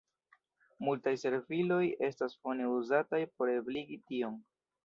[0.87, 4.43] Multaj serviloj estas fone uzataj por ebligi tion.